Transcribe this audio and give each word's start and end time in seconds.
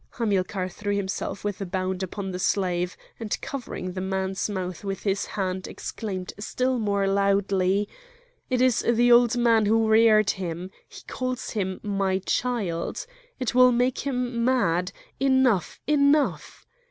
Hamilcar 0.17 0.67
threw 0.67 0.95
himself 0.95 1.43
with 1.43 1.61
a 1.61 1.65
bound 1.67 2.01
upon 2.01 2.31
the 2.31 2.39
slave, 2.39 2.97
and 3.19 3.39
covering 3.39 3.91
the 3.93 4.01
man's 4.01 4.49
mouth 4.49 4.83
with 4.83 5.03
his 5.03 5.27
hand 5.37 5.67
exclaimed 5.67 6.33
still 6.39 6.79
more 6.79 7.05
loudly: 7.07 7.87
"It 8.49 8.61
is 8.63 8.79
the 8.79 9.11
old 9.11 9.37
man 9.37 9.67
who 9.67 9.87
reared 9.87 10.31
him! 10.31 10.71
he 10.89 11.03
calls 11.07 11.51
him 11.51 11.79
'my 11.83 12.17
child!' 12.17 13.05
it 13.39 13.53
will 13.53 13.71
make 13.71 13.99
him 13.99 14.43
mad! 14.43 14.91
enough! 15.19 15.79
enough!" 15.85 16.65